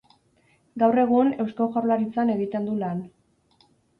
[0.83, 3.07] Gaur egun, Eusko Jaurlaritzan egiten du lan.